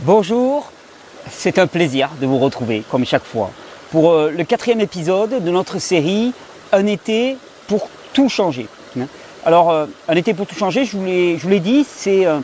[0.00, 0.70] Bonjour,
[1.30, 3.50] c'est un plaisir de vous retrouver comme chaque fois
[3.90, 6.34] pour euh, le quatrième épisode de notre série
[6.70, 8.68] Un été pour tout changer.
[9.46, 12.40] Alors euh, un été pour tout changer, je vous l'ai dit, c'est euh,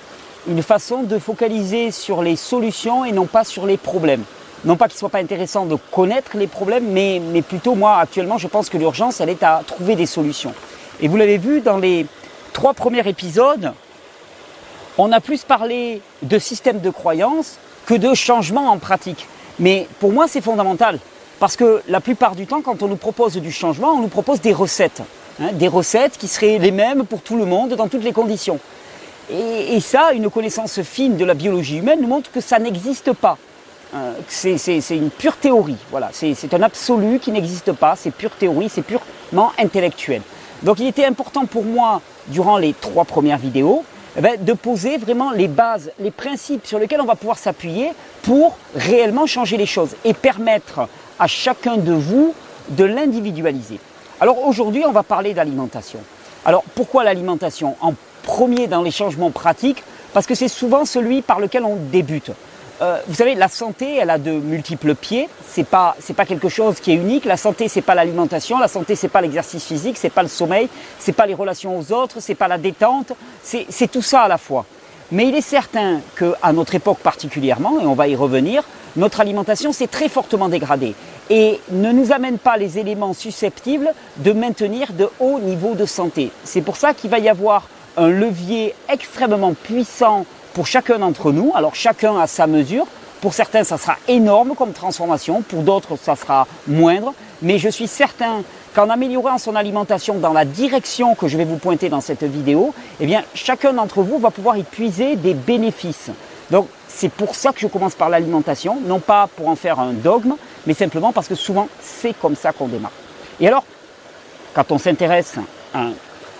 [0.49, 4.25] une façon de focaliser sur les solutions et non pas sur les problèmes.
[4.65, 7.99] Non pas qu'il ne soit pas intéressant de connaître les problèmes, mais, mais plutôt moi
[7.99, 10.55] actuellement je pense que l'urgence elle est à trouver des solutions.
[11.03, 12.07] Et vous l'avez vu dans les
[12.55, 13.75] trois premiers épisodes,
[14.99, 19.27] on a plus parlé de système de croyance que de changement en pratique.
[19.59, 20.99] Mais pour moi, c'est fondamental.
[21.41, 24.41] Parce que la plupart du temps, quand on nous propose du changement, on nous propose
[24.41, 25.03] des recettes.
[25.41, 28.61] Hein, des recettes qui seraient les mêmes pour tout le monde, dans toutes les conditions.
[29.31, 33.39] Et, ça, une connaissance fine de la biologie humaine nous montre que ça n'existe pas.
[33.95, 35.77] Euh, c'est une pure théorie.
[35.91, 37.95] Voilà, c'est un absolu qui n'existe pas.
[37.97, 40.23] C'est pure théorie, c'est purement intellectuel.
[40.63, 43.85] Donc il était important pour moi, durant les trois premières vidéos,
[44.17, 47.91] de poser vraiment les bases, les principes sur lesquels on va pouvoir s'appuyer
[48.23, 52.35] pour réellement changer les choses et permettre à chacun de vous
[52.69, 53.79] de l'individualiser.
[54.21, 55.99] Alors aujourd'hui, on va parler d'alimentation.
[56.45, 61.41] Alors pourquoi l'alimentation En premier dans les changements pratiques, parce que c'est souvent celui par
[61.41, 62.31] lequel on débute.
[62.83, 65.29] Euh, vous savez, la santé, elle a de multiples pieds.
[65.47, 67.25] C'est pas, c'est pas quelque chose qui est unique.
[67.25, 68.59] La santé, c'est pas l'alimentation.
[68.59, 69.97] La santé, c'est pas l'exercice physique.
[69.97, 70.69] C'est pas le sommeil.
[70.99, 72.17] C'est pas les relations aux autres.
[72.19, 73.13] C'est pas la détente.
[73.45, 74.67] C'est, tout ça à la fois.
[75.13, 78.65] Mais il est certain qu'à notre époque particulièrement, et on va y revenir,
[78.97, 80.95] notre alimentation s'est très fortement dégradée
[81.31, 86.31] et ne nous amène pas les éléments susceptibles de maintenir de hauts niveaux de santé.
[86.45, 90.25] C'est pour ça qu'il va y avoir un levier extrêmement puissant
[90.55, 91.53] pour chacun d'entre nous.
[91.55, 92.87] Alors chacun à sa mesure.
[93.21, 97.15] Pour certains, ça sera énorme comme transformation, pour d'autres, ça sera moindre.
[97.41, 98.43] Mais je suis certain
[98.75, 102.75] qu'en améliorant son alimentation dans la direction que je vais vous pointer dans cette vidéo,
[103.01, 106.11] eh bien, chacun d'entre vous va pouvoir y puiser des bénéfices.
[106.51, 109.93] Donc, c'est pour ça que je commence par l'alimentation, non pas pour en faire un
[109.93, 110.35] dogme,
[110.67, 112.93] mais simplement parce que souvent, c'est comme ça qu'on démarre.
[113.41, 113.65] Et alors,
[114.53, 115.37] quand on s'intéresse
[115.75, 115.87] à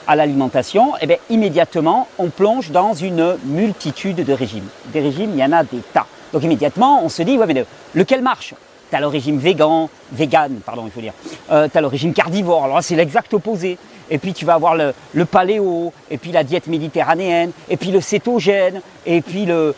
[0.07, 4.69] à l'alimentation, eh bien, immédiatement, on plonge dans une multitude de régimes.
[4.87, 6.07] Des régimes, il y en a des tas.
[6.33, 7.65] Donc immédiatement, on se dit, ouais, mais
[7.95, 8.55] lequel marche?
[8.91, 11.15] Tu as le régime végan, vegan, pardon, il faut dire.
[11.51, 13.79] Euh, tu as le régime carnivore, alors là, c'est l'exact opposé.
[14.11, 18.03] Et puis tu vas avoir le, paléo, et puis la diète méditerranéenne, et puis le
[18.03, 19.75] cétogène, et puis le,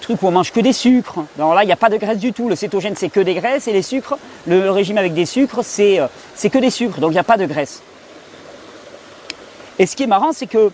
[0.00, 1.24] truc où on mange que des sucres.
[1.36, 2.48] Alors là, il n'y a pas de graisse du tout.
[2.48, 4.16] Le cétogène, c'est que des graisses, et les sucres,
[4.46, 6.06] le, régime avec des sucres, c'est euh,
[6.48, 7.82] que des sucres, donc il n'y a pas de graisse.
[9.78, 10.70] Et ce qui est marrant, c'est que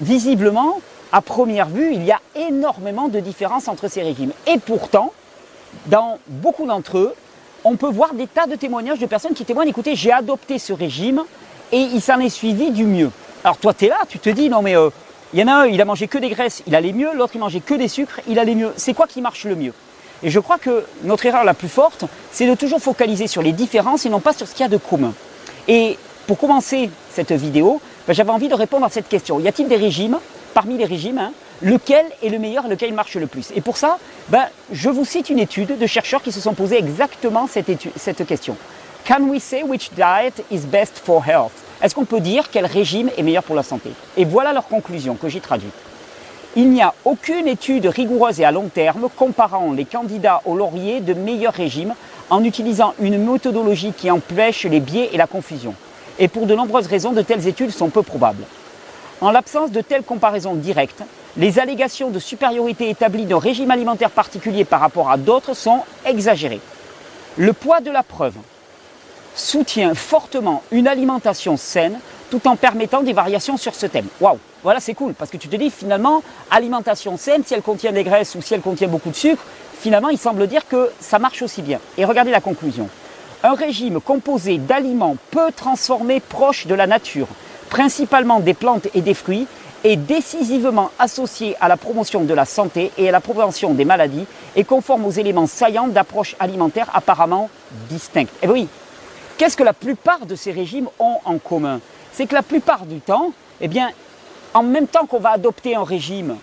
[0.00, 0.80] visiblement,
[1.12, 4.32] à première vue, il y a énormément de différences entre ces régimes.
[4.46, 5.12] Et pourtant,
[5.86, 7.14] dans beaucoup d'entre eux,
[7.64, 10.72] on peut voir des tas de témoignages de personnes qui témoignent, écoutez, j'ai adopté ce
[10.72, 11.24] régime
[11.72, 13.10] et il s'en est suivi du mieux.
[13.42, 14.90] Alors toi, tu es là, tu te dis, non mais euh,
[15.32, 17.32] il y en a un, il a mangé que des graisses, il allait mieux, l'autre,
[17.34, 18.72] il mangeait que des sucres, il allait mieux.
[18.76, 19.72] C'est quoi qui marche le mieux?
[20.22, 23.52] Et je crois que notre erreur la plus forte, c'est de toujours focaliser sur les
[23.52, 25.12] différences et non pas sur ce qu'il y a de commun.
[25.66, 29.40] Et pour commencer cette vidéo, ben, j'avais envie de répondre à cette question.
[29.40, 30.18] Y a-t-il des régimes,
[30.52, 31.32] parmi les régimes, hein,
[31.62, 33.50] lequel est le meilleur lequel marche le plus?
[33.54, 33.98] Et pour ça,
[34.28, 38.26] ben, je vous cite une étude de chercheurs qui se sont posés exactement cette, cette
[38.26, 38.56] question.
[39.06, 41.52] Can we say which diet is best for health?
[41.82, 43.90] Est-ce qu'on peut dire quel régime est meilleur pour la santé?
[44.16, 45.74] Et voilà leur conclusion que j'ai traduite.
[46.56, 51.00] Il n'y a aucune étude rigoureuse et à long terme comparant les candidats au laurier
[51.00, 51.94] de meilleurs régimes
[52.30, 55.74] en utilisant une méthodologie qui empêche les biais et la confusion
[56.18, 58.44] et pour de nombreuses raisons, de telles études sont peu probables.
[59.20, 61.02] En l'absence de telles comparaisons directes,
[61.36, 66.60] les allégations de supériorité établies d'un régime alimentaire particulier par rapport à d'autres sont exagérées.
[67.36, 68.34] Le poids de la preuve
[69.34, 71.98] soutient fortement une alimentation saine
[72.30, 74.06] tout en permettant des variations sur ce thème.
[74.20, 77.92] Waouh, voilà c'est cool parce que tu te dis finalement alimentation saine si elle contient
[77.92, 79.42] des graisses ou si elle contient beaucoup de sucre,
[79.80, 81.80] finalement il semble dire que ça marche aussi bien.
[81.98, 82.88] Et regardez la conclusion.
[83.46, 87.28] Un régime composé d'aliments peu transformés proches de la nature,
[87.68, 89.46] principalement des plantes et des fruits,
[89.84, 94.24] est décisivement associé à la promotion de la santé et à la prévention des maladies
[94.56, 97.50] et conforme aux éléments saillants d'approche alimentaire apparemment
[97.90, 98.32] distincts.
[98.42, 98.66] Eh oui,
[99.36, 101.80] qu'est-ce que la plupart de ces régimes ont en commun?
[102.14, 103.90] C'est que la plupart du temps, eh bien,
[104.54, 106.36] en même temps qu'on va adopter un régime,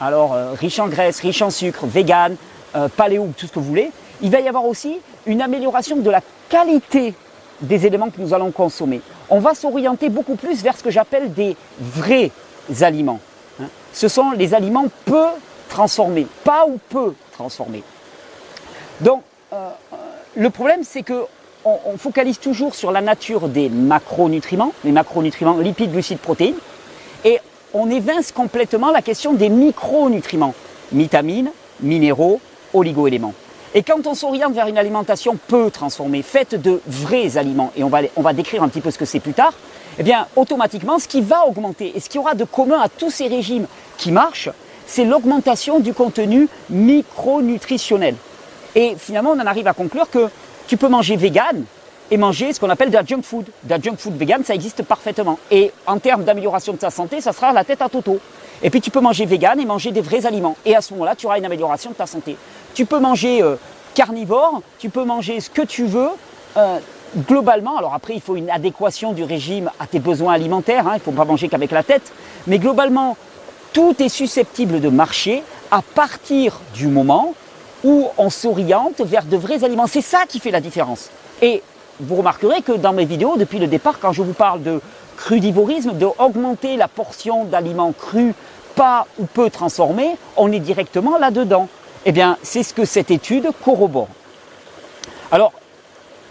[0.00, 2.34] alors euh, riche en graisse, riche en sucre, vegan,
[2.76, 3.90] euh, paléo, tout ce que vous voulez,
[4.22, 7.14] il va y avoir aussi une amélioration de la qualité
[7.60, 9.00] des éléments que nous allons consommer.
[9.30, 12.30] On va s'orienter beaucoup plus vers ce que j'appelle des vrais
[12.80, 13.20] aliments.
[13.60, 13.66] Hein.
[13.92, 15.26] Ce sont les aliments peu
[15.68, 17.82] transformés, pas ou peu transformés.
[19.00, 19.22] Donc,
[19.52, 19.96] euh, euh,
[20.36, 21.24] le problème, c'est que
[21.64, 26.54] on, focalise toujours sur la nature des macronutriments, les macronutriments lipides, glucides, protéines,
[27.24, 27.40] et
[27.74, 30.54] on évince complètement la question des micronutriments,
[30.92, 32.40] vitamines, minéraux,
[32.72, 33.34] oligo-éléments.
[33.76, 37.90] Et quand on s'oriente vers une alimentation peu transformée, faite de vrais aliments, et on
[37.90, 39.52] va, décrire un petit peu ce que c'est plus tard,
[39.98, 43.10] eh bien, automatiquement, ce qui va augmenter et ce qui aura de commun à tous
[43.10, 43.66] ces régimes
[43.98, 44.48] qui marchent,
[44.86, 48.14] c'est l'augmentation du contenu micronutritionnel.
[48.74, 50.30] Et finalement, on en arrive à conclure que
[50.66, 51.62] tu peux manger vegan
[52.10, 53.44] et manger ce qu'on appelle de la junk food.
[53.64, 55.38] De la junk food vegan, ça existe parfaitement.
[55.50, 58.20] Et en termes d'amélioration de ta santé, ça sera la tête à toto.
[58.62, 60.56] Et puis tu peux manger vegan et manger des vrais aliments.
[60.64, 62.38] Et à ce moment-là, tu auras une amélioration de ta santé.
[62.76, 63.56] Tu peux manger euh,
[63.94, 66.10] carnivore, tu peux manger ce que tu veux.
[66.58, 66.78] Euh,
[67.26, 70.86] globalement, alors après, il faut une adéquation du régime à tes besoins alimentaires.
[70.86, 72.12] Hein, il ne faut pas manger qu'avec la tête.
[72.46, 73.16] Mais globalement,
[73.72, 77.32] tout est susceptible de marcher à partir du moment
[77.82, 79.86] où on s'oriente vers de vrais aliments.
[79.86, 81.08] C'est ça qui fait la différence.
[81.40, 81.62] Et
[81.98, 84.82] vous remarquerez que dans mes vidéos, depuis le départ, quand je vous parle de
[85.16, 88.34] crudivorisme, de augmenter la portion d'aliments crus,
[88.74, 91.70] pas ou peu transformés, on est directement là-dedans.
[92.08, 94.06] Eh bien, c'est ce que cette étude corrobore.
[95.32, 95.52] Alors,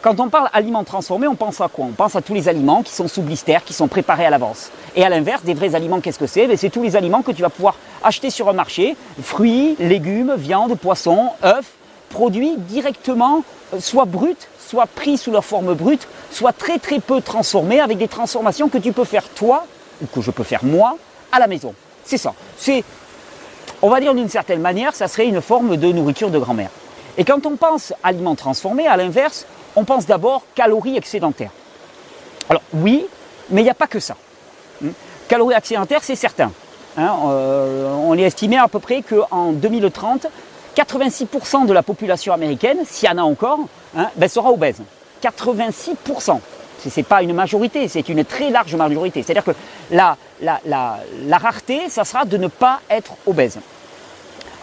[0.01, 1.83] quand on parle aliments transformés, on pense à quoi?
[1.83, 4.72] On pense à tous les aliments qui sont sous blister, qui sont préparés à l'avance.
[4.95, 6.48] Et à l'inverse, des vrais aliments, qu'est-ce que c'est?
[6.48, 7.75] Ben, C'est tous les aliments que tu vas pouvoir
[8.06, 11.69] acheter sur un marché, fruits, légumes, viande, poissons, œufs,
[12.10, 13.44] produits directement,
[13.74, 17.98] euh, soit bruts, soit pris sous leur forme brute, soit très très peu transformés avec
[17.98, 19.66] des transformations que tu peux faire toi,
[20.01, 20.98] ou que je peux faire moi,
[21.33, 21.74] à la maison.
[22.06, 22.33] C'est ça.
[23.81, 26.69] On va dire d'une certaine manière, ça serait une forme de nourriture de grand-mère.
[27.18, 29.45] Et quand on pense aliments transformés, à l'inverse,
[29.75, 31.51] on pense d'abord calories excédentaires.
[32.50, 33.06] Alors oui,
[33.50, 34.16] mais il n'y a pas que ça.
[34.81, 34.89] Hmm.
[35.27, 36.51] Calories excédentaires, c'est certain.
[36.98, 40.28] Hein, euh, on est estimé à peu près qu'en 2030,
[40.75, 43.60] 86% de la population américaine, s'il y en a encore,
[43.98, 44.81] hein, ben, sera obèse.
[45.24, 46.39] 86%.
[46.80, 49.24] Ce n'est pas une majorité, c'est une très large majorité.
[49.24, 49.51] C'est-à-dire que
[49.92, 50.18] la,
[51.38, 53.60] rareté, ça sera de ne pas être obèse.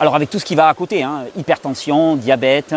[0.01, 2.75] Alors avec tout ce qui va à côté, hein, hypertension, diabète,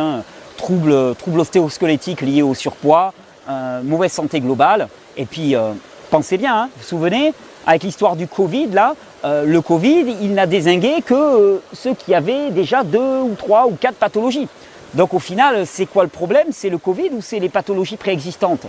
[0.57, 3.13] troubles, troubles ostéosquelettiques liés au surpoids,
[3.49, 4.87] euh, mauvaise santé globale.
[5.17, 5.71] Et puis, euh,
[6.09, 7.33] pensez bien, hein, vous vous souvenez,
[7.65, 12.51] avec l'histoire du Covid, là, euh, le Covid, il n'a désingué que ceux qui avaient
[12.51, 14.47] déjà deux ou trois ou quatre pathologies.
[14.93, 16.47] Donc au final, c'est quoi le problème?
[16.51, 18.67] C'est le Covid ou c'est les pathologies préexistantes?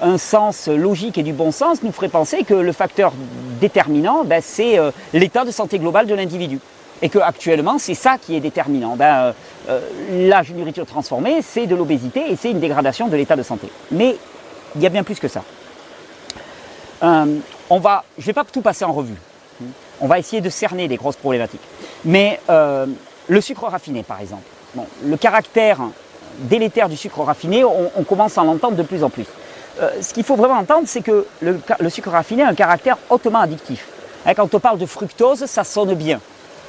[0.00, 3.12] Un sens logique et du bon sens nous ferait penser que le facteur
[3.60, 4.78] déterminant, ben, c'est
[5.12, 6.60] l'état de santé globale de l'individu
[7.02, 8.96] et que actuellement c'est ça qui est déterminant.
[8.96, 9.32] Ben, euh,
[9.68, 13.68] euh, la nourriture transformée, c'est de l'obésité et c'est une dégradation de l'état de santé.
[13.90, 14.16] Mais
[14.74, 15.42] il y a bien plus que ça.
[17.02, 17.38] Euh,
[17.70, 19.16] on va, je ne vais pas tout passer en revue.
[20.00, 21.60] On va essayer de cerner les grosses problématiques.
[22.04, 24.44] Mais le sucre raffiné, par exemple.
[25.04, 25.80] le caractère
[26.38, 29.26] délétère du sucre raffiné, on, commence à l'entendre de plus en plus.
[30.00, 33.86] Ce qu'il faut vraiment entendre, c'est que le, sucre raffiné a un caractère hautement addictif.
[34.26, 36.20] Hein, quand on parle de fructose, ça sonne bien.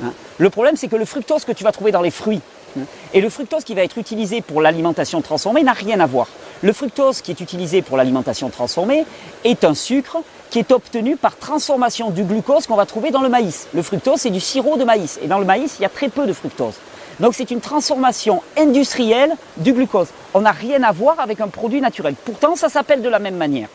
[0.03, 0.13] Hein.
[0.37, 2.41] Le problème, c'est que le fructose que tu vas trouver dans les fruits
[2.77, 2.83] hein,
[3.13, 6.27] et le fructose qui va être utilisé pour l'alimentation transformée n'a rien à voir.
[6.61, 9.05] Le fructose qui est utilisé pour l'alimentation transformée
[9.43, 10.17] est un sucre
[10.49, 13.67] qui est obtenu par transformation du glucose qu'on va trouver dans le maïs.
[13.73, 15.19] Le fructose, c'est du sirop de maïs.
[15.23, 16.73] Et dans le maïs, il y a très peu de fructose.
[17.19, 20.07] Donc c'est une transformation industrielle du glucose.
[20.33, 22.15] On n'a rien à voir avec un produit naturel.
[22.25, 23.67] Pourtant, ça s'appelle de la même manière.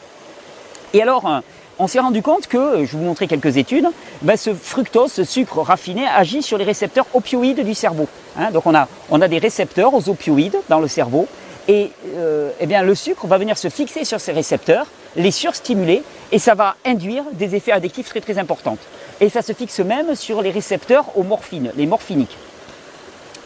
[0.93, 1.43] Et alors,
[1.79, 3.89] on s'est rendu compte que, je vais vous montrer quelques études,
[4.23, 8.07] ben, ce fructose, ce sucre raffiné, agit sur les récepteurs opioïdes du cerveau.
[8.39, 8.51] Hein.
[8.51, 11.27] donc on a, des récepteurs aux opioïdes dans le cerveau,
[11.67, 14.87] et euh, eh le sucre va venir se fixer sur ces récepteurs,
[15.17, 18.79] les surstimuler, et ça va induire des effets addictifs très très importants.
[19.21, 22.37] Et ça se fixe même sur les récepteurs aux morphines, les morphiniques.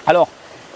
[0.09, 0.29] Alors,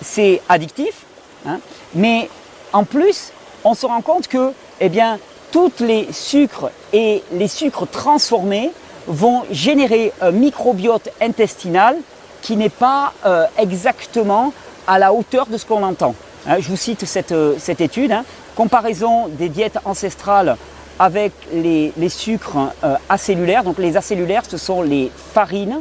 [0.03, 1.07] c'est addictif,
[1.47, 1.59] hein,
[1.95, 2.29] mais
[2.75, 3.33] en plus,
[3.65, 5.19] on se rend compte que, eh bien,
[5.53, 8.71] tous les sucres et les sucres transformés
[9.07, 11.97] vont générer un microbiote intestinal
[12.43, 14.53] qui n'est pas euh, exactement
[14.87, 16.15] à la hauteur de ce qu'on entend.
[16.47, 18.25] Hein, je vous cite cette, euh, étude, hein.
[18.55, 20.59] comparaison des diètes ancestrales
[20.99, 23.65] avec les, sucres euh, acellulaires.
[23.65, 25.81] Donc les acellulaires, ce sont les farines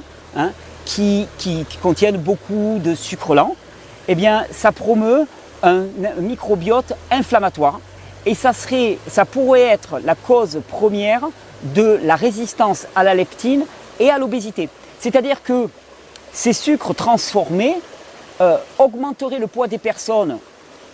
[0.96, 3.56] qui, contiennent beaucoup de sucre lent.
[4.08, 5.26] Eh bien, ça promeut
[5.64, 5.84] un
[6.18, 7.80] microbiote inflammatoire
[8.26, 11.28] et ça, serait, ça pourrait être la cause première
[11.64, 13.66] de la résistance à la leptine
[14.00, 14.70] et à l'obésité.
[15.00, 15.70] C'est-à-dire que
[16.34, 17.78] ces sucres transformés
[18.42, 20.40] euh, augmenteraient le poids des personnes,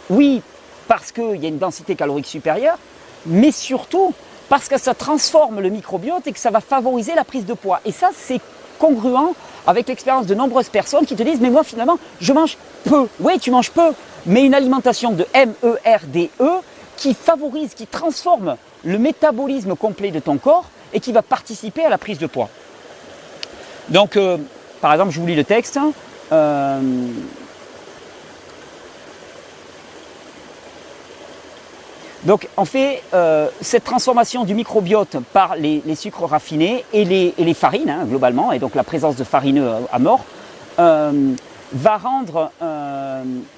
[0.09, 0.41] oui,
[0.87, 2.77] parce qu'il y a une densité calorique supérieure,
[3.25, 4.13] mais surtout
[4.49, 7.81] parce que ça transforme le microbiote et que ça va favoriser la prise de poids.
[7.85, 8.39] Et ça, c'est
[8.77, 9.33] congruent
[9.67, 13.07] avec l'expérience de nombreuses personnes qui te disent, mais moi finalement, je mange peu.
[13.19, 13.91] Oui, tu manges peu,
[14.25, 16.29] mais une alimentation de MERDE,
[16.95, 21.89] qui favorise, qui transforme le métabolisme complet de ton corps et qui va participer à
[21.89, 22.49] la prise de poids.
[23.89, 24.37] Donc, euh,
[24.81, 25.79] par exemple, je vous lis le texte.
[26.31, 26.81] euh,
[32.27, 37.89] donc on fait euh, cette transformation du microbiote par les, sucres raffinés et les, farines
[37.89, 40.23] hein, globalement, et donc la présence de farineux à mort,
[40.77, 42.51] va rendre,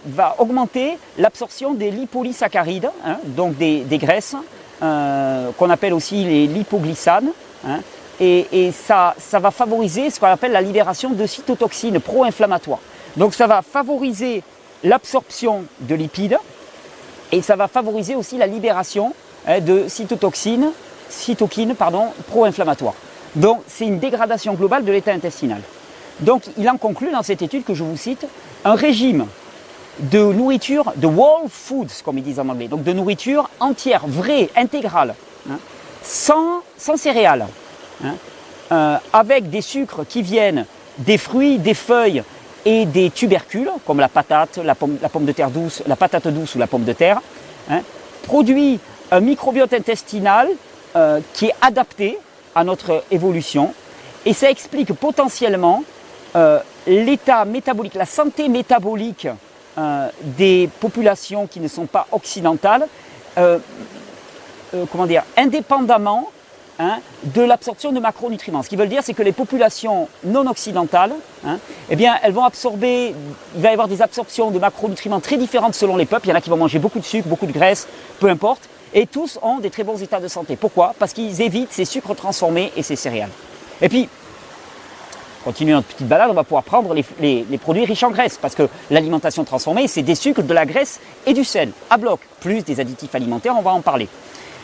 [0.06, 4.36] va augmenter l'absorption des lipolysaccharides, hein, donc des, graisses,
[4.80, 7.32] qu'on appelle aussi les lipoglycanes.
[7.68, 7.82] Hein,
[8.20, 12.80] et, ça, va favoriser ce qu'on appelle la libération de cytotoxines pro-inflammatoires.
[13.18, 14.44] Donc ça va favoriser
[14.84, 16.38] l'absorption de lipides
[17.32, 19.14] et ça va favoriser aussi la libération
[19.48, 20.72] hein, de cytotoxines,
[21.10, 22.96] cytokines pardon, pro-inflammatoires.
[23.36, 25.62] Donc c'est une dégradation globale de l'état intestinal.
[26.20, 28.26] Donc il en conclut dans cette étude que je vous cite
[28.66, 29.26] un régime
[30.00, 34.50] de nourriture, de whole foods comme ils disent en anglais, donc de nourriture entière, vraie,
[34.56, 35.16] intégrale,
[35.50, 35.60] hein,
[36.02, 37.46] sans, céréales,
[38.04, 38.16] Hein,
[38.72, 40.66] euh, avec des sucres qui viennent
[41.00, 42.24] des fruits, des feuilles
[42.66, 46.60] et des tubercules, comme la patate, la pomme, de terre douce, la patate douce ou
[46.60, 47.22] la pomme de terre,
[47.70, 47.82] hein,
[48.24, 48.80] produit
[49.12, 50.50] un microbiote intestinal
[50.96, 52.18] euh, qui est adapté
[52.56, 53.74] à notre évolution.
[54.26, 55.84] Et ça explique potentiellement
[56.36, 59.28] euh, l'état métabolique, la santé métabolique
[60.22, 62.86] des populations qui ne sont pas occidentales,
[64.92, 66.30] comment dire, indépendamment
[66.82, 68.64] Hein, de l'absorption de macronutriments.
[68.64, 71.12] Ce qui veut dire, c'est que les populations non occidentales,
[71.46, 71.60] hein,
[71.90, 73.14] eh bien, elles vont absorber,
[73.54, 76.28] il va y avoir des absorptions de macronutriments très différentes selon les peuples.
[76.28, 77.86] Il y en a qui vont manger beaucoup de sucre, beaucoup de graisse,
[78.22, 78.70] peu importe.
[78.94, 80.56] Et tous ont des très bons états de santé.
[80.56, 80.96] Pourquoi?
[80.98, 83.32] Parce qu'ils évitent ces sucres transformés et ces céréales.
[83.82, 84.08] Et puis,
[85.44, 88.70] continuer notre petite balade, on va pouvoir prendre les, produits riches en graisse, parce que
[88.90, 92.80] l'alimentation transformée, c'est des sucres, de la graisse et du sel, à bloc, plus des
[92.80, 94.08] additifs alimentaires, on va en parler.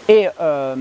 [0.08, 0.76] Et euh,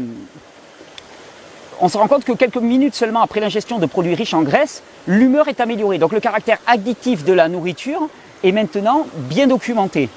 [1.81, 4.83] on se rend compte que quelques minutes seulement après l'ingestion de produits riches en graisse,
[5.07, 5.99] l'humeur est améliorée.
[5.99, 8.09] Donc le caractère addictif de la nourriture
[8.43, 10.09] est maintenant bien documenté.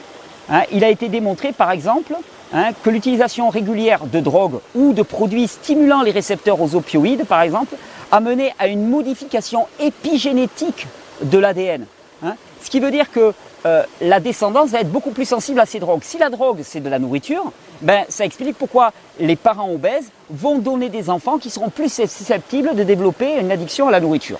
[0.49, 2.13] Hein, il a été démontré par exemple
[2.53, 7.41] hein, que l'utilisation régulière de drogues ou de produits stimulant les récepteurs aux opioïdes par
[7.41, 7.75] exemple
[8.11, 10.87] a mené à une modification épigénétique
[11.21, 11.85] de l'ADN.
[12.23, 12.35] Hein.
[12.63, 13.31] ce qui veut dire que
[13.67, 16.01] euh, la descendance va être beaucoup plus sensible à ces drogues.
[16.03, 20.57] Si la drogue c'est de la nourriture, ben, ça explique pourquoi les parents obèses vont
[20.57, 24.39] donner des enfants qui seront plus susceptibles de développer une addiction à la nourriture.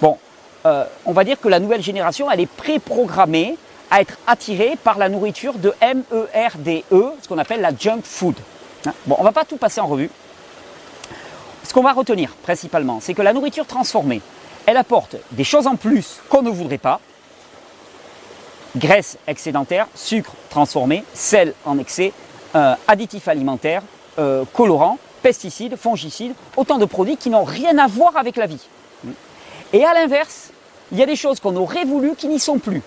[0.00, 0.18] Bon,
[0.66, 3.56] euh, on va dire que la nouvelle génération, elle est préprogrammée
[3.90, 8.34] à être attirée par la nourriture de MERDE, e, ce qu'on appelle la junk food.
[8.86, 8.92] Hein?
[9.06, 10.10] Bon, on ne va pas tout passer en revue.
[11.64, 14.20] Ce qu'on va retenir principalement, c'est que la nourriture transformée,
[14.66, 17.00] elle apporte des choses en plus qu'on ne voudrait pas.
[18.76, 22.12] Graisse excédentaire, sucre transformé, sel en excès,
[22.58, 23.82] euh, additifs alimentaires,
[24.18, 28.68] euh, colorants, pesticides, fongicides, autant de produits qui n'ont rien à voir avec la vie.
[29.72, 30.50] Et à l'inverse,
[30.90, 32.82] il y a des choses qu'on aurait voulu qui n'y sont plus.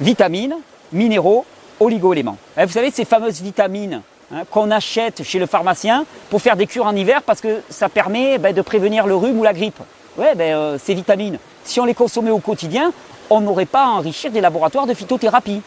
[0.00, 0.56] Vitamines,
[0.92, 1.44] minéraux,
[1.80, 2.38] oligo-éléments.
[2.56, 4.00] Eh, vous savez, ces fameuses vitamines
[4.32, 7.90] hein, qu'on achète chez le pharmacien pour faire des cures en hiver parce que ça
[7.90, 9.80] permet ben, de prévenir le rhume ou la grippe.
[10.16, 12.92] Ouais, ben, euh, ces vitamines, si on les consommait au quotidien,
[13.28, 15.60] on n'aurait pas à enrichir des laboratoires de phytothérapie.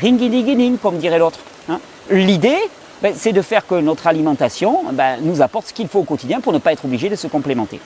[0.00, 1.38] Ringy comme dirait l'autre.
[1.68, 1.80] Hein.
[2.10, 2.58] L'idée,
[3.02, 6.40] ben, c'est de faire que notre alimentation ben, nous apporte ce qu'il faut au quotidien
[6.40, 7.80] pour ne pas être obligé de se complémenter.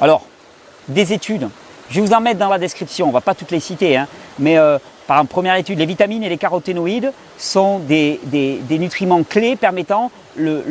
[0.00, 0.22] Alors,
[0.88, 1.48] des études,
[1.90, 3.96] je vais vous en mettre dans la description, on ne va pas toutes les citer,
[3.96, 4.08] hein,
[4.38, 8.20] mais euh, par exemple, première étude, les vitamines et les caroténoïdes sont des,
[8.70, 10.62] nutriments clés permettant le,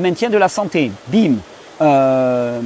[0.00, 0.90] maintien de la santé.
[1.08, 1.36] Bim
[1.80, 2.60] euh,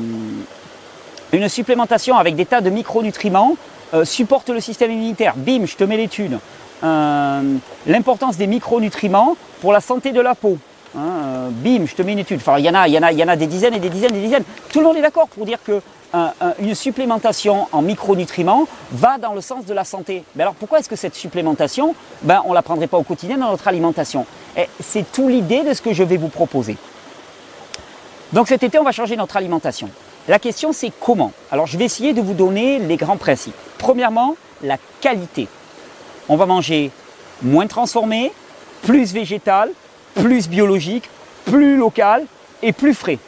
[1.32, 3.56] Une supplémentation avec des tas de micronutriments
[3.94, 5.34] euh, supporte le système immunitaire.
[5.36, 6.38] Bim, je te mets l'étude.
[6.85, 7.42] Euh,
[7.87, 10.58] l'importance des micronutriments pour la santé de la peau.
[10.97, 12.38] Hein, euh, bim, je te mets une étude.
[12.40, 13.75] Enfin, il y en a, il y en a, il y en a des dizaines
[13.75, 14.44] et des dizaines et des dizaines.
[14.73, 15.80] Tout le monde est d'accord pour dire que
[16.58, 20.25] une supplémentation en micronutriments va dans le sens de la santé.
[20.35, 23.37] Mais alors pourquoi est-ce que cette supplémentation, ben, on ne la prendrait pas au quotidien
[23.37, 24.25] dans notre alimentation?
[24.80, 26.78] C'est tout l'idée de ce que je vais vous proposer.
[28.32, 29.90] Donc cet été, on va changer notre alimentation.
[30.28, 31.32] La question, c'est comment?
[31.50, 33.56] Alors je vais essayer de vous donner les grands principes.
[33.76, 35.47] Premièrement, la qualité
[36.28, 36.90] on va manger
[37.42, 38.32] moins transformé,
[38.82, 39.70] plus végétal,
[40.14, 41.08] plus biologique,
[41.44, 42.25] plus local
[42.62, 43.18] et plus frais.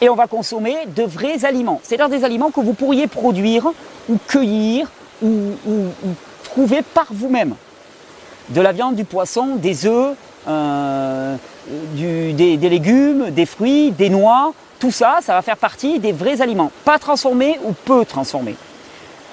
[0.00, 3.66] Et on va consommer de vrais aliments, c'est-à-dire des aliments que vous pourriez produire
[4.08, 4.90] ou cueillir
[5.22, 5.30] ou,
[6.44, 7.54] trouver par vous-même.
[8.50, 10.14] De la viande, du poisson, des œufs,
[10.46, 11.36] euh,
[11.96, 16.70] des, légumes, des fruits, des noix, tout ça, ça va faire partie des vrais aliments,
[16.84, 18.54] pas transformés ou peu transformés.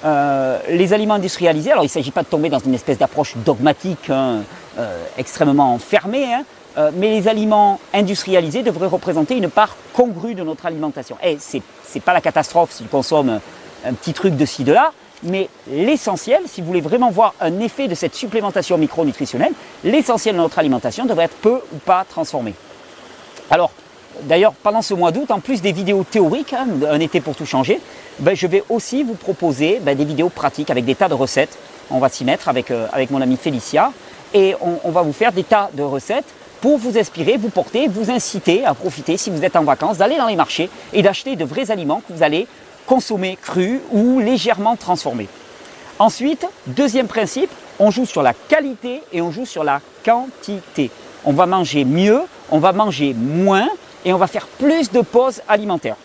[0.04, 3.36] Euh, les aliments industrialisés, alors il ne s'agit pas de tomber dans une espèce d'approche
[3.36, 4.42] dogmatique hein,
[4.78, 6.44] euh, extrêmement fermée, hein,
[6.76, 11.16] euh, mais les aliments industrialisés devraient représenter une part congrue de notre alimentation.
[11.22, 13.40] Et ce n'est pas la catastrophe si on consomme
[13.86, 14.92] un petit truc de ci, de là,
[15.22, 19.52] mais l'essentiel, si vous voulez vraiment voir un effet de cette supplémentation micronutritionnelle,
[19.84, 22.54] l'essentiel de notre alimentation devrait être peu ou pas transformé.
[23.50, 23.70] Alors,
[24.22, 27.46] d'ailleurs, pendant ce mois d'août, en plus des vidéos théoriques, hein, un été pour tout
[27.46, 27.80] changer,
[28.18, 31.58] ben, je vais aussi vous proposer ben, des vidéos pratiques avec des tas de recettes.
[31.90, 33.92] On va s'y mettre avec, euh, mon ami Félicia
[34.32, 36.24] et on, va vous faire des tas de recettes
[36.60, 40.16] pour vous inspirer, vous porter, vous inciter à profiter, si vous êtes en vacances, d'aller
[40.16, 42.46] dans les marchés et d'acheter de vrais aliments que vous allez
[42.86, 45.28] consommer crus ou légèrement transformés.
[45.98, 50.90] Ensuite, deuxième principe, on joue sur la qualité et on joue sur la quantité.
[51.24, 53.68] On va manger mieux, on va manger moins
[54.04, 55.96] et on va faire plus de pauses alimentaires.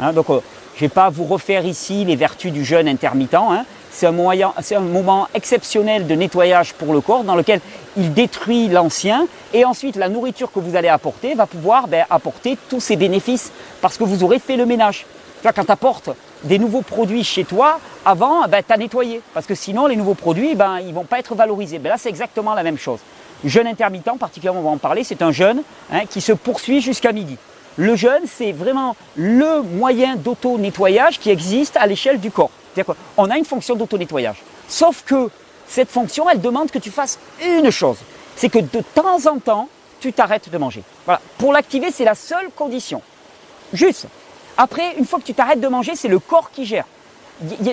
[0.00, 0.40] Hein, donc, euh,
[0.76, 3.34] je ne vais pas vous refaire ici les vertus du jeûne intermittent.
[3.34, 3.64] Hein.
[3.92, 7.60] C'est un, un, moment exceptionnel de nettoyage pour le corps dans lequel
[7.96, 12.58] il détruit l'ancien et ensuite la nourriture que vous allez apporter va pouvoir ben, apporter
[12.68, 15.06] tous ses bénéfices parce que vous aurez fait le ménage.
[15.36, 16.10] Tu vois, quand tu apportes
[16.42, 20.14] des nouveaux produits chez toi, avant, ben, tu as nettoyé parce que sinon les nouveaux
[20.14, 21.78] produits, ben, ils ne vont pas être valorisés.
[21.78, 22.98] Là, c'est exactement la même chose.
[23.44, 25.62] Jeûne intermittent, particulièrement, on va en parler, c'est un jeûne
[25.92, 27.36] hein, qui se poursuit jusqu'à midi.
[27.76, 32.50] Le jeûne, c'est vraiment le moyen d'auto-nettoyage qui existe à l'échelle du corps.
[32.74, 34.42] C'est-à-dire a une fonction d'auto-nettoyage.
[34.68, 35.30] Sauf que
[35.66, 37.98] cette fonction, elle demande que tu fasses une chose.
[38.36, 39.68] C'est que de temps en temps,
[40.00, 40.82] tu t'arrêtes de manger.
[41.04, 41.20] Voilà.
[41.38, 43.02] Pour l'activer, c'est la seule condition.
[43.72, 44.06] Juste.
[44.56, 46.84] Après, une fois que tu t'arrêtes de manger, c'est le corps qui gère.
[47.40, 47.70] Tu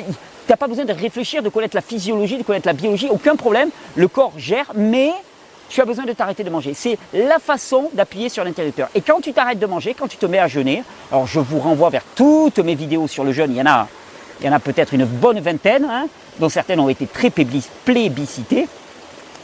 [0.50, 3.70] n'as pas besoin de réfléchir, de connaître la physiologie, de connaître la biologie, aucun problème.
[3.96, 5.12] Le corps gère, mais
[5.72, 6.74] tu as besoin de t'arrêter de manger.
[6.74, 8.90] C'est la façon d'appuyer sur l'interrupteur.
[8.94, 11.60] Et quand tu t'arrêtes de manger, quand tu te mets à jeûner, alors je vous
[11.60, 13.88] renvoie vers toutes mes vidéos sur le jeûne, il y en a,
[14.42, 16.08] il y en a peut-être une bonne vingtaine, hein,
[16.40, 18.68] dont certaines ont été très plébiscitées.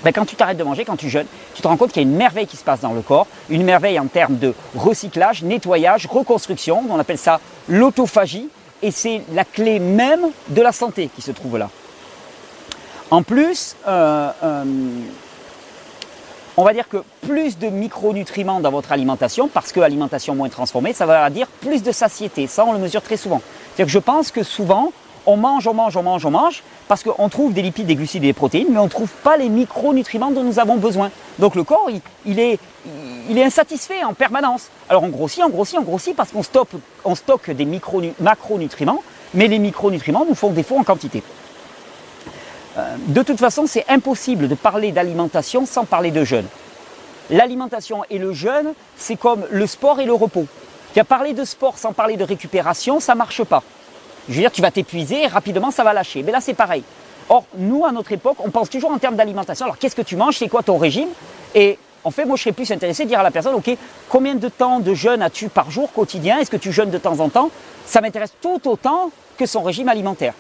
[0.03, 2.05] Ben, quand tu t'arrêtes de manger, quand tu jeûnes, tu te rends compte qu'il y
[2.05, 5.43] a une merveille qui se passe dans le corps, une merveille en termes de recyclage,
[5.43, 8.49] nettoyage, reconstruction, on appelle ça l'autophagie,
[8.83, 11.69] et c'est la clé même de la santé qui se trouve là.
[13.09, 14.63] En plus, euh, euh,
[16.57, 20.91] on va dire que plus de micronutriments dans votre alimentation, parce que alimentation moins transformée,
[20.91, 22.47] ça va dire plus de satiété.
[22.47, 23.41] Ça, on le mesure très souvent.
[23.75, 24.91] C'est-à-dire que je pense que souvent,
[25.27, 28.23] on mange, on mange, on mange, on mange, parce qu'on trouve des lipides, des glucides
[28.23, 31.11] et des protéines, mais on ne trouve pas les micronutriments dont nous avons besoin.
[31.37, 31.91] Donc le corps,
[32.25, 32.59] il, est,
[33.37, 34.69] insatisfait en permanence.
[34.89, 37.67] Alors on grossit, on grossit, on grossit, parce qu'on stocke, des
[38.19, 39.03] macronutriments,
[39.35, 41.21] mais les micronutriments nous font défaut en quantité.
[42.77, 46.45] Euh, de toute façon, c'est impossible de parler d'alimentation sans parler de jeûne.
[47.29, 50.45] L'alimentation et le jeûne, c'est comme le sport et le repos.
[50.93, 53.63] Tu as de sport sans parler de récupération, ça ne marche pas.
[54.29, 56.23] Je veux dire, tu vas t'épuiser rapidement ça va lâcher.
[56.23, 56.83] Mais là, c'est pareil.
[57.29, 59.65] Or, nous, à notre époque, on pense toujours en termes d'alimentation.
[59.65, 60.37] Alors, qu'est-ce que tu manges?
[60.37, 61.09] C'est quoi ton régime?
[61.53, 63.69] Et en fait, moi, je serais plus intéressé de dire à la personne, OK,
[64.09, 66.39] combien de temps de jeûne as-tu par jour quotidien?
[66.39, 67.49] Est-ce que tu jeûnes de temps en temps?
[67.85, 70.33] Ça m'intéresse tout autant que son régime alimentaire.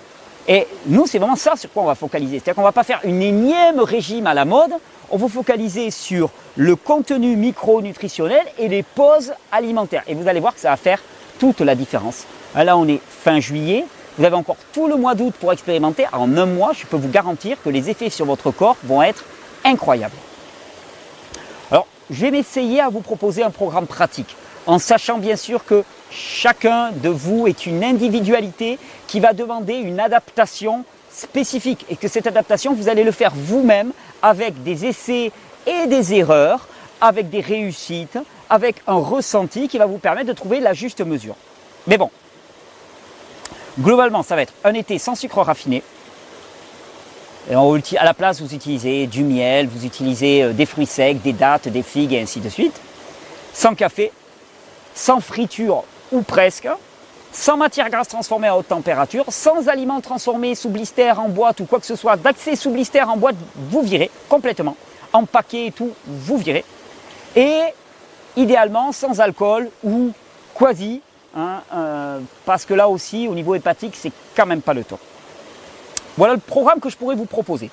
[0.47, 2.39] Et nous, c'est vraiment ça sur quoi on va focaliser.
[2.39, 4.71] C'est-à-dire qu'on ne va pas faire une énième régime à la mode,
[5.09, 10.03] on va focaliser sur le contenu micronutritionnel et les pauses alimentaires.
[10.07, 11.01] Et vous allez voir que ça va faire
[11.39, 12.25] toute la différence.
[12.55, 13.85] Là, on est fin juillet.
[14.17, 16.05] Vous avez encore tout le mois d'août pour expérimenter.
[16.11, 19.25] En un mois, je peux vous garantir que les effets sur votre corps vont être
[19.63, 20.15] incroyables.
[21.69, 25.83] Alors, je vais m'essayer à vous proposer un programme pratique, en sachant bien sûr que
[26.11, 32.27] chacun de vous est une individualité qui va demander une adaptation spécifique et que cette
[32.27, 33.91] adaptation, vous allez le faire vous-même
[34.21, 35.31] avec des essais
[35.65, 36.67] et des erreurs,
[37.01, 41.35] avec des réussites, avec un ressenti qui va vous permettre de trouver la juste mesure.
[41.87, 42.09] Mais bon,
[43.79, 45.83] globalement, ça va être un été sans sucre raffiné.
[47.49, 51.69] À la place, vous utilisez du miel, vous utilisez euh, des fruits secs, des dattes,
[51.69, 52.75] des figues et ainsi de suite.
[53.53, 54.11] Sans café,
[54.93, 56.67] sans friture ou presque,
[57.31, 61.65] sans matière grasse transformée à haute température, sans aliments transformés sous blister, en boîte ou
[61.65, 64.75] quoi que ce soit, d'accès sous blister en boîte, vous virez complètement.
[65.13, 66.65] En paquet et tout, vous virez.
[67.35, 67.61] Et
[68.35, 70.11] idéalement sans alcool ou
[70.55, 71.01] quasi,
[71.35, 74.99] hein, euh, parce que là aussi, au niveau hépatique, c'est quand même pas le top.
[76.17, 77.69] Voilà le programme que je pourrais vous proposer.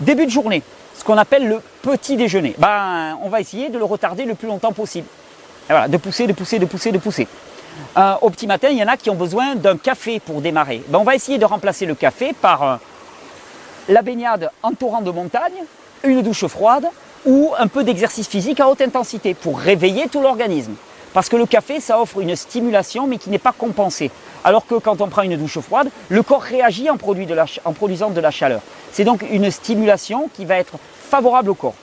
[0.00, 0.62] Début de journée,
[0.96, 2.54] ce qu'on appelle le petit déjeuner.
[2.58, 5.06] Ben, on va essayer de le retarder le plus longtemps possible.
[5.68, 7.28] voilà, de pousser, de pousser, de pousser, de pousser.
[7.96, 10.82] Euh, au petit matin, il y en a qui ont besoin d'un café pour démarrer.
[10.88, 12.76] Ben, on va essayer de remplacer le café par euh,
[13.88, 15.64] la baignade en torrent de montagne,
[16.04, 16.86] une douche froide
[17.26, 20.74] ou un peu d'exercice physique à haute intensité pour réveiller tout l'organisme.
[21.12, 24.10] Parce que le café, ça offre une stimulation mais qui n'est pas compensée.
[24.44, 28.20] Alors que quand on prend une douche froide, le corps réagit en, en produisant de
[28.20, 28.60] la chaleur.
[28.92, 30.74] C'est donc une stimulation qui va être
[31.10, 31.74] favorable au corps.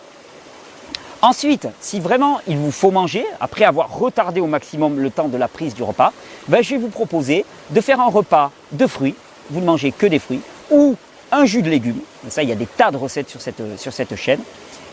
[1.21, 5.38] Ensuite, si vraiment il vous faut manger, après avoir retardé au maximum le temps de
[5.38, 6.13] la prise du repas,
[6.47, 9.15] ben, je vais vous proposer de faire un repas de fruits,
[9.49, 10.95] vous ne mangez que des fruits, ou
[11.32, 12.01] un jus de légumes.
[12.30, 14.39] Ça, il y a des tas de recettes sur cette, chaîne.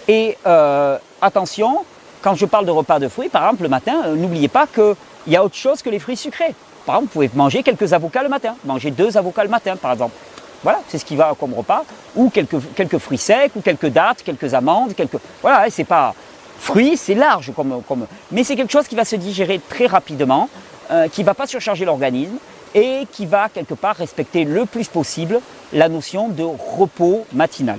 [0.08, 1.84] Et euh, attention,
[2.22, 4.94] quand je parle de repas de fruits, par exemple, le matin, euh, n'oubliez pas qu'il
[5.26, 6.54] y a autre chose que les fruits sucrés.
[6.87, 9.92] Par exemple, vous pouvez manger quelques avocats le matin, manger deux avocats le matin, par
[9.92, 10.14] exemple.
[10.64, 11.85] Voilà, c'est ce qui va comme repas.
[12.16, 15.18] Ou quelques, quelques fruits secs, ou quelques dattes, quelques amandes, quelques.
[15.42, 16.14] Voilà, c'est pas.
[16.59, 18.07] Fruits, c'est large comme, comme.
[18.33, 20.48] Mais c'est quelque chose qui va se digérer très rapidement,
[20.90, 22.38] euh, qui ne va pas surcharger l'organisme
[22.74, 25.40] et qui va quelque part respecter le plus possible
[25.72, 27.79] la notion de repos matinal.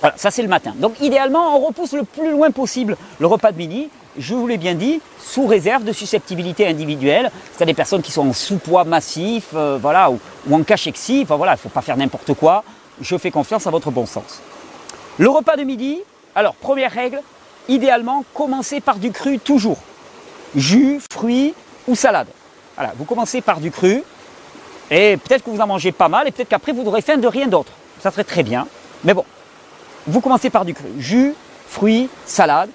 [0.00, 0.74] Voilà, ça c'est le matin.
[0.76, 3.90] Donc idéalement, on repousse le plus loin possible le repas de midi.
[4.16, 7.30] Je vous l'ai bien dit, sous réserve de susceptibilité individuelle.
[7.48, 10.20] C'est-à-dire des personnes qui sont en sous-poids massif, euh, voilà, ou,
[10.52, 11.20] en cachexie.
[11.24, 12.64] Enfin voilà, il ne faut pas faire n'importe quoi.
[13.00, 14.40] Je fais confiance à votre bon sens.
[15.18, 16.00] Le repas de midi,
[16.34, 17.20] alors première règle,
[17.68, 19.78] idéalement, commencez par du cru toujours.
[20.54, 21.54] Jus, fruits
[21.88, 22.28] ou salade.
[22.76, 24.02] Voilà, vous commencez par du cru,
[24.90, 27.26] et peut-être que vous en mangez pas mal, et peut-être qu'après vous aurez faim de
[27.26, 27.72] rien d'autre.
[28.00, 28.66] Ça serait très bien.
[29.04, 29.24] Mais bon,
[30.06, 30.88] vous commencez par du cru.
[30.98, 31.34] Jus,
[31.68, 32.70] fruits, salade,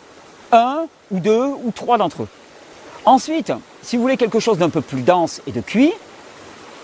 [0.52, 2.28] un ou deux ou trois d'entre eux.
[3.06, 5.94] Ensuite, si vous voulez quelque chose d'un peu plus dense et de cuit,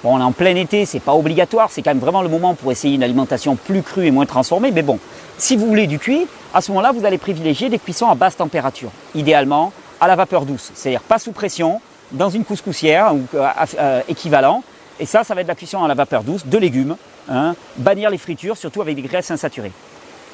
[0.03, 2.53] bon, on est en plein été, c'est pas obligatoire, c'est quand même vraiment le moment
[2.53, 4.99] pour essayer une alimentation plus crue et moins transformée, mais bon,
[5.37, 8.37] si vous voulez du cuit, à ce moment-là, vous allez privilégier des cuissons à basse
[8.37, 13.47] température, idéalement à la vapeur douce, c'est-à-dire pas sous pression, dans une couscoussière ou euh,
[13.79, 14.63] euh, équivalent.
[14.99, 16.95] Et ça, ça va être la cuisson à la vapeur douce de légumes.
[17.27, 17.55] Hein.
[17.77, 19.71] bannir les fritures, surtout avec des graisses insaturées.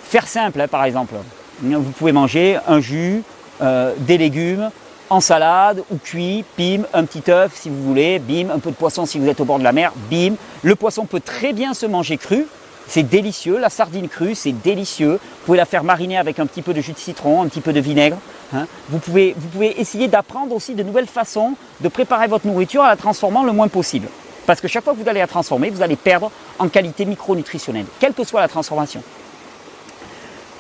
[0.04, 1.16] Faire simple, hein, par exemple.
[1.62, 3.24] Vous pouvez manger un jus,
[3.62, 4.70] euh, des légumes,
[5.10, 8.76] en salade ou cuit, bim, un petit œuf si vous voulez, bim, un peu de
[8.76, 10.36] poisson si vous êtes au bord de la mer, bim.
[10.64, 12.48] Le poisson peut très bien se manger cru,
[12.88, 13.58] c'est délicieux.
[13.58, 15.14] La sardine crue, c'est délicieux.
[15.14, 17.62] Vous pouvez la faire mariner avec un petit peu de jus de citron, un petit
[17.62, 18.18] peu de vinaigre.
[18.54, 18.68] Hein.
[18.90, 22.88] Vous, pouvez, vous pouvez essayer d'apprendre aussi de nouvelles façons de préparer votre nourriture en
[22.88, 24.08] la transformant le moins possible.
[24.46, 27.86] Parce que chaque fois que vous allez la transformer, vous allez perdre en qualité micronutritionnelle,
[28.00, 29.04] quelle que soit la transformation.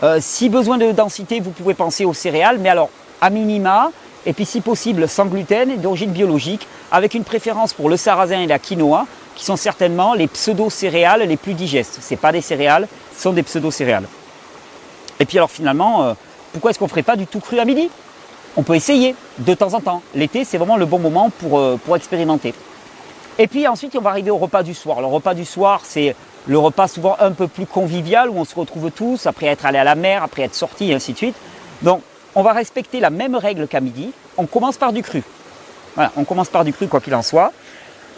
[0.03, 2.89] Euh, si besoin de densité, vous pouvez penser aux céréales, mais alors
[3.21, 3.91] à minima,
[4.25, 8.41] et puis si possible sans gluten et d'origine biologique, avec une préférence pour le sarrasin
[8.41, 11.99] et la quinoa, qui sont certainement les pseudo-céréales les plus digestes.
[12.01, 14.07] Ce pas des céréales, ce sont des pseudo-céréales.
[15.19, 16.13] Et puis alors finalement, euh,
[16.51, 17.89] pourquoi est-ce qu'on ne ferait pas du tout cru à midi?
[18.57, 20.01] On peut essayer de temps en temps.
[20.13, 22.53] L'été, c'est vraiment le bon moment pour, euh, pour expérimenter.
[23.37, 24.99] Et puis ensuite, on va arriver au repas du soir.
[24.99, 26.15] Le repas du soir, c'est
[26.47, 29.77] le repas souvent un peu plus convivial où on se retrouve tous après être allé
[29.77, 31.35] à la mer, après être sorti et ainsi de suite.
[31.81, 32.01] Donc,
[32.35, 34.11] on va respecter la même règle qu'à midi.
[34.37, 35.23] On commence par du cru.
[35.95, 37.51] Voilà, on commence par du cru quoi qu'il en soit.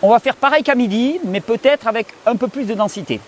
[0.01, 3.19] On va faire pareil qu'à midi, mais peut-être avec un peu plus de densité.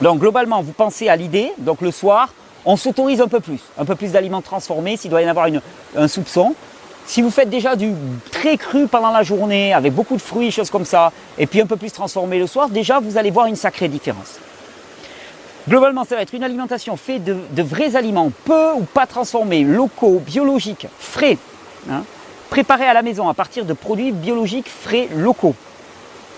[0.00, 2.30] Donc globalement, vous pensez à l'idée, donc le soir,
[2.64, 5.46] on s'autorise un peu plus, un peu plus d'aliments transformés, s'il doit y en avoir
[5.96, 6.54] un soupçon.
[7.06, 7.92] Si vous faites déjà du
[8.30, 11.66] très cru pendant la journée, avec beaucoup de fruits, choses comme ça, et puis un
[11.66, 14.38] peu plus transformé le soir, déjà vous allez voir une sacrée différence.
[15.68, 20.20] Globalement, ça va être une alimentation faite de, vrais aliments, peu ou pas transformés, locaux,
[20.24, 21.38] biologiques, frais,
[21.90, 22.04] hein,
[22.50, 25.54] préparés à la maison à partir de produits biologiques frais locaux.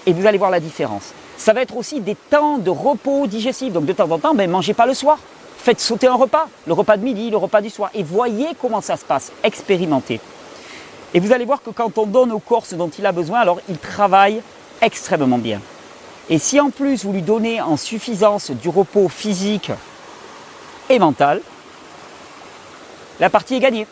[0.07, 1.13] Et vous allez voir la différence.
[1.37, 3.73] Ça va être aussi des temps de repos digestif.
[3.73, 5.19] Donc de temps en temps, ben, mangez pas le soir.
[5.59, 8.81] Faites sauter un repas, le repas de midi, le repas du soir, et voyez comment
[8.81, 9.33] ça se passe.
[9.43, 10.21] Expérimentez.
[11.15, 13.41] Et vous allez voir que quand on donne au corps ce dont il a besoin,
[13.41, 14.43] alors il travaille
[14.83, 15.61] extrêmement bien.
[16.29, 19.71] Et si en plus vous lui donnez en suffisance du repos physique
[20.91, 21.41] et mental,
[23.21, 23.87] la partie est gagnée.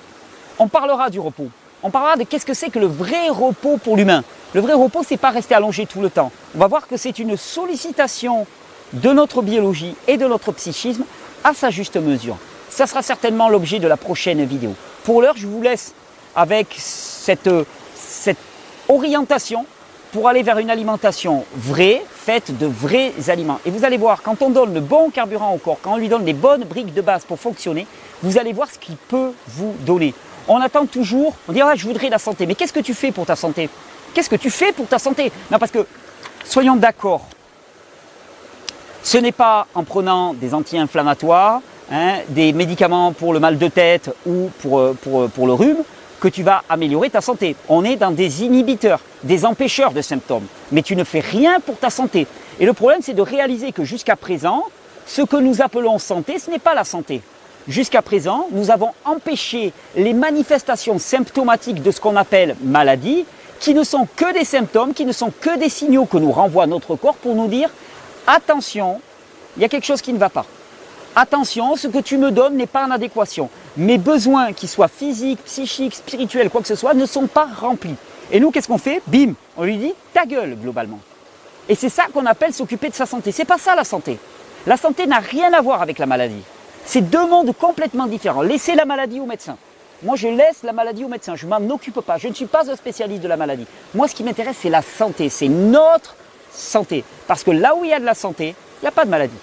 [0.58, 1.48] On parlera du repos.
[1.82, 4.24] On parlera de qu'est-ce que c'est que le vrai repos pour l'humain.
[4.54, 6.32] Le vrai repos, c'est pas rester allongé tout le temps.
[6.54, 8.46] On va voir que c'est une sollicitation
[8.92, 11.04] de notre biologie et de notre psychisme
[11.42, 12.36] à sa juste mesure.
[12.70, 14.74] Ça sera certainement l'objet de la prochaine vidéo.
[15.04, 15.94] Pour l'heure, je vous laisse
[16.34, 17.50] avec cette,
[17.94, 18.38] cette
[18.88, 19.66] orientation
[20.12, 23.58] pour aller vers une alimentation vraie, faite de vrais aliments.
[23.66, 26.08] Et vous allez voir, quand on donne le bon carburant au corps, quand on lui
[26.08, 27.86] donne les bonnes briques de base pour fonctionner,
[28.22, 30.14] vous allez voir ce qu'il peut vous donner.
[30.46, 33.10] On attend toujours, on dit ah, je voudrais la santé, mais qu'est-ce que tu fais
[33.10, 33.68] pour ta santé?
[34.14, 35.32] Qu'est-ce que tu fais pour ta santé?
[35.50, 35.84] Non, parce que,
[36.44, 37.26] soyons d'accord,
[39.02, 44.14] ce n'est pas en prenant des anti-inflammatoires, hein, des médicaments pour le mal de tête
[44.26, 45.82] ou pour, euh, pour, euh, pour le rhume,
[46.24, 47.54] que tu vas améliorer ta santé.
[47.68, 50.46] On est dans des inhibiteurs, des empêcheurs de symptômes.
[50.72, 52.26] Mais tu ne fais rien pour ta santé.
[52.58, 54.64] Et le problème, c'est de réaliser que jusqu'à présent,
[55.04, 57.20] ce que nous appelons santé, ce n'est pas la santé.
[57.68, 63.26] Jusqu'à présent, nous avons empêché les manifestations symptomatiques de ce qu'on appelle maladie,
[63.60, 66.66] qui ne sont que des symptômes, qui ne sont que des signaux que nous renvoie
[66.66, 67.68] notre corps pour nous dire
[68.26, 69.02] attention,
[69.58, 70.46] il y a quelque chose qui ne va pas.
[71.16, 75.42] Attention, ce que tu me donnes n'est pas en adéquation mes besoins, qu'ils soient physiques,
[75.44, 77.96] psychiques, spirituels, quoi que ce soit, ne sont pas remplis.
[78.30, 79.02] Et nous, qu'est-ce qu'on fait?
[79.06, 81.00] Bim On lui dit ta gueule, globalement.
[81.68, 83.32] Et c'est ça qu'on appelle s'occuper de sa santé.
[83.32, 84.18] C'est pas ça la santé.
[84.66, 86.42] La santé n'a rien à voir avec la maladie.
[86.84, 88.42] C'est deux mondes complètement différents.
[88.42, 89.56] Laissez la maladie au médecin.
[90.02, 91.34] Moi, je laisse la maladie au médecin.
[91.34, 92.18] Je m'en occupe pas.
[92.18, 93.66] Je ne suis pas un spécialiste de la maladie.
[93.94, 95.30] Moi, ce qui m'intéresse, c'est la santé.
[95.30, 96.16] C'est notre
[96.52, 97.04] santé.
[97.26, 99.10] Parce que là où il y a de la santé, il n'y a pas de
[99.10, 99.38] maladie.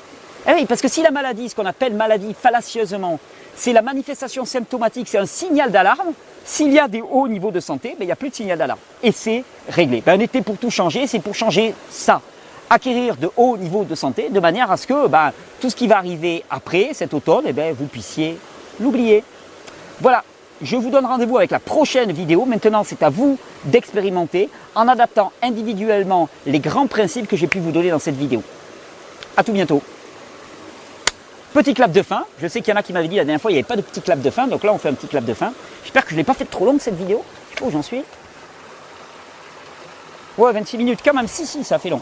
[0.47, 3.19] Eh oui, parce que si la maladie, ce qu'on appelle maladie fallacieusement,
[3.56, 7.60] c'est la manifestation symptomatique, c'est un signal d'alarme, s'il y a des hauts niveaux de
[7.60, 8.80] santé, ben, il n'y a plus de signal d'alarme.
[9.04, 10.01] Et c'est réglé.
[10.04, 12.21] Ben, un été pour tout changer, c'est pour changer ça.
[12.69, 15.88] Acquérir de hauts niveaux de santé de manière à ce que ben, tout ce qui
[15.88, 18.38] va arriver après cet automne, eh ben, vous puissiez
[18.80, 19.23] l'oublier.
[19.99, 20.23] Voilà,
[20.63, 22.45] je vous donne rendez-vous avec la prochaine vidéo.
[22.45, 27.71] Maintenant, c'est à vous d'expérimenter en adaptant individuellement les grands principes que j'ai pu vous
[27.71, 28.41] donner dans cette vidéo.
[29.38, 29.84] A tout bientôt.
[31.53, 32.25] Petit clap de fin.
[32.41, 33.67] Je sais qu'il y en a qui m'avaient dit la dernière fois, il n'y avait
[33.67, 34.47] pas de petit clap de fin.
[34.47, 35.51] Donc là, on fait un petit clap de fin.
[35.83, 37.23] J'espère que je ne l'ai pas fait trop longue cette vidéo.
[37.53, 38.03] Je sais où j'en suis.
[40.37, 41.27] Ouais, 26 minutes quand même.
[41.27, 42.01] Si, si, ça fait long.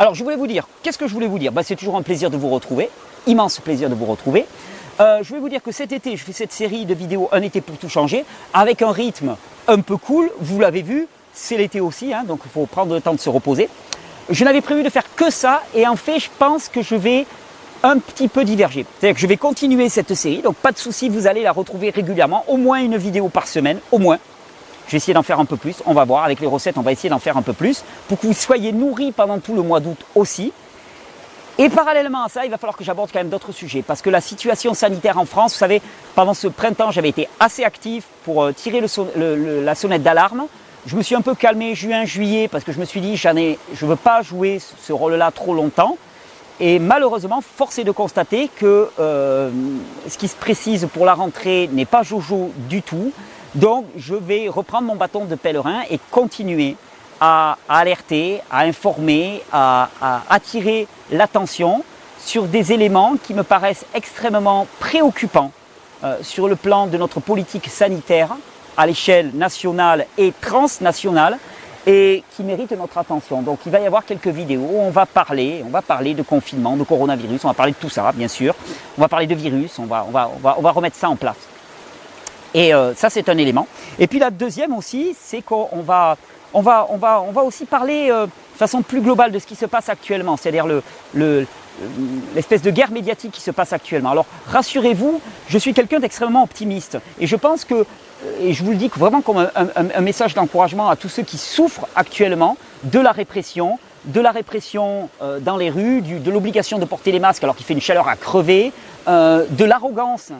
[0.00, 1.52] Alors, je voulais vous dire, qu'est-ce que je voulais vous dire?
[1.52, 2.90] Bah, C'est toujours un plaisir de vous retrouver.
[3.28, 4.46] Immense plaisir de vous retrouver.
[5.00, 7.42] Euh, je vais vous dire que cet été, je fais cette série de vidéos Un
[7.42, 9.36] été pour tout changer, avec un rythme
[9.68, 10.30] un peu cool.
[10.40, 13.28] Vous l'avez vu, c'est l'été aussi, hein, donc il faut prendre le temps de se
[13.28, 13.68] reposer.
[14.30, 17.26] Je n'avais prévu de faire que ça, et en fait, je pense que je vais
[17.84, 18.86] un petit peu diverger.
[18.98, 22.44] C'est-à-dire je vais continuer cette série, donc pas de souci, vous allez la retrouver régulièrement,
[22.48, 24.18] au moins une vidéo par semaine, au moins.
[24.86, 26.82] Je vais essayer d'en faire un peu plus, on va voir, avec les recettes, on
[26.82, 29.62] va essayer d'en faire un peu plus, pour que vous soyez nourris pendant tout le
[29.62, 30.52] mois d'août aussi.
[31.58, 34.10] Et parallèlement à ça, il va falloir que j'aborde quand même d'autres sujets, parce que
[34.10, 35.82] la situation sanitaire en France, vous savez,
[36.14, 40.46] pendant ce printemps, j'avais été assez actif pour euh, tirer la sonnette d'alarme.
[40.86, 43.58] Je me suis un peu calmé juin, juillet, parce que je me suis dit, ai,
[43.74, 45.98] je ne veux pas jouer ce rôle-là trop longtemps.
[46.60, 49.50] Et malheureusement, force est de constater que euh,
[50.08, 53.12] ce qui se précise pour la rentrée n'est pas jojo du tout.
[53.56, 56.76] Donc, je vais reprendre mon bâton de pèlerin et continuer
[57.20, 59.88] à, alerter, à informer, à,
[60.28, 61.84] attirer l'attention
[62.18, 65.52] sur des éléments qui me paraissent extrêmement préoccupants
[66.04, 68.30] euh, sur le plan de notre politique sanitaire
[68.76, 71.38] à l'échelle nationale et transnationale
[71.86, 73.42] et qui méritent notre attention.
[73.42, 76.22] Donc il va y avoir quelques vidéos où on va parler, on va parler de
[76.22, 78.54] confinement, de coronavirus, on va parler de tout ça bien sûr,
[78.96, 81.36] on va parler de virus, on va, on va, on va, remettre ça en place.
[82.54, 83.66] Et euh, ça c'est un élément.
[83.98, 86.16] Et puis la deuxième aussi, c'est qu'on va
[86.54, 89.46] on va, on va, on va aussi parler euh, de façon plus globale de ce
[89.46, 91.46] qui se passe actuellement, c'est-à-dire le,
[92.34, 94.12] l'espèce de guerre médiatique qui se passe actuellement.
[94.12, 97.84] Alors rassurez-vous, je suis quelqu'un d'extrêmement optimiste et je pense que,
[98.40, 101.86] et je vous le dis vraiment comme un, message d'encouragement à tous ceux qui souffrent
[101.96, 107.12] actuellement de la répression, de la répression euh, dans les rues, de l'obligation de porter
[107.12, 108.72] les masques alors qu'il fait une chaleur à crever,
[109.08, 110.32] euh, de l'arrogance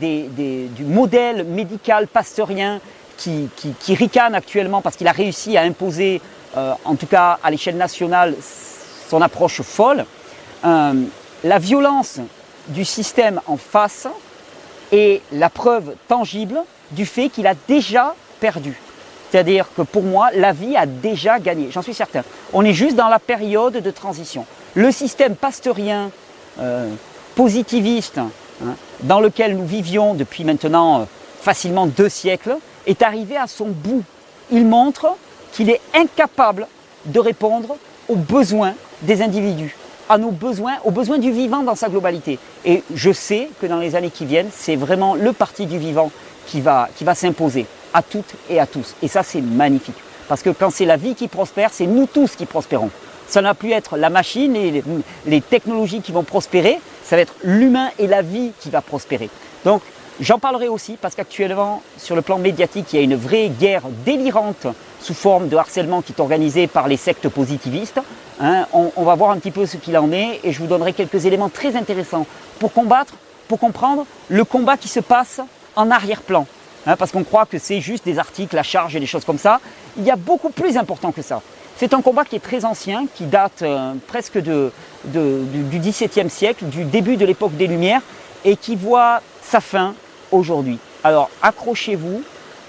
[0.00, 2.80] du modèle médical pasteurien
[3.16, 3.48] qui,
[3.80, 6.20] qui, ricane actuellement parce qu'il a réussi à imposer,
[6.56, 8.34] euh, en tout cas à l'échelle nationale,
[9.08, 10.04] son approche folle.
[10.64, 10.94] Euh,
[11.44, 12.18] la violence
[12.68, 14.06] du système en face
[14.92, 16.60] est la preuve tangible
[16.92, 18.80] du fait qu'il a déjà perdu.
[19.30, 22.22] C'est-à-dire que pour moi, la vie a déjà gagné, j'en suis certain.
[22.52, 24.46] On est juste dans la période de transition.
[24.74, 26.10] Le système pasteurien,
[26.60, 26.88] euh,
[27.34, 31.06] positiviste, hein, dans lequel nous vivions depuis maintenant
[31.40, 34.02] facilement deux siècles, est arrivé à son bout.
[34.50, 35.16] Il montre
[35.52, 36.66] qu'il est incapable
[37.04, 37.76] de répondre
[38.08, 39.76] aux besoins des individus,
[40.08, 42.38] à nos besoins, aux besoins du vivant dans sa globalité.
[42.64, 46.10] Et je sais que dans les années qui viennent, c'est vraiment le parti du vivant
[46.46, 48.94] qui va, qui va s'imposer à toutes et à tous.
[49.02, 49.96] Et ça, c'est magnifique.
[50.28, 52.90] Parce que quand c'est la vie qui prospère, c'est nous tous qui prospérons.
[53.28, 54.82] Ça n'a plus être la machine et
[55.26, 59.30] les, technologies qui vont prospérer, ça va être l'humain et la vie qui va prospérer.
[59.64, 59.82] Donc,
[60.18, 63.82] J'en parlerai aussi parce qu'actuellement, sur le plan médiatique, il y a une vraie guerre
[64.06, 64.66] délirante
[64.98, 68.00] sous forme de harcèlement qui est organisée par les sectes positivistes.
[68.40, 68.64] Hein.
[68.72, 71.26] on, va voir un petit peu ce qu'il en est et je vous donnerai quelques
[71.26, 72.26] éléments très intéressants
[72.58, 73.12] pour combattre,
[73.46, 75.42] pour comprendre le combat qui se passe
[75.76, 76.46] en arrière-plan.
[76.86, 79.38] Hein, parce qu'on croit que c'est juste des articles à charge et des choses comme
[79.38, 79.60] ça.
[79.96, 81.42] Il y a beaucoup plus important que ça.
[81.76, 84.72] C'est un combat qui est très ancien, qui date euh, presque de,
[85.04, 88.00] du XVIIe siècle, du début de l'époque des Lumières,
[88.44, 89.94] et qui voit sa fin
[90.30, 90.78] aujourd'hui.
[91.04, 92.22] Alors accrochez-vous,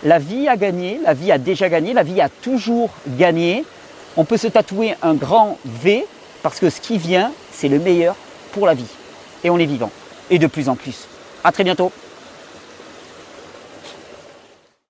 [0.04, 3.64] la vie a gagné, la vie a déjà gagné, la vie a toujours gagné.
[4.16, 6.06] On peut se tatouer un grand V
[6.44, 8.16] parce que ce qui vient, c'est le meilleur
[8.52, 8.90] pour la vie.
[9.44, 9.92] Et on est vivant.
[10.30, 11.08] Et de plus en plus.
[11.44, 11.92] À très bientôt.